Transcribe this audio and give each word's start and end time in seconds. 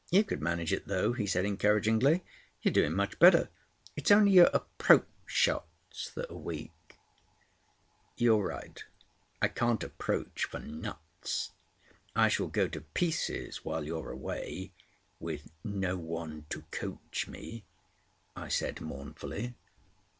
You 0.09 0.23
could 0.23 0.41
manage 0.41 0.73
it, 0.73 0.87
though," 0.87 1.13
he 1.13 1.27
said 1.27 1.45
encouragingly. 1.45 2.23
"You're 2.63 2.73
doing 2.73 2.95
much 2.95 3.19
better. 3.19 3.49
It's 3.95 4.09
only 4.09 4.31
your 4.31 4.49
approach 4.51 5.05
shots 5.27 6.09
that 6.15 6.31
are 6.31 6.35
weak." 6.35 6.71
"You're 8.17 8.43
right. 8.47 8.83
I 9.43 9.47
can't 9.47 9.83
approach 9.83 10.45
for 10.45 10.57
nuts! 10.57 11.51
I 12.15 12.29
shall 12.29 12.47
go 12.47 12.67
to 12.67 12.81
pieces 12.81 13.63
while 13.63 13.83
you're 13.83 14.09
away—with 14.09 15.51
no 15.63 15.97
one 15.97 16.47
to 16.49 16.63
coach 16.71 17.27
me," 17.27 17.63
I 18.35 18.47
said 18.47 18.81
mournfully. 18.81 19.53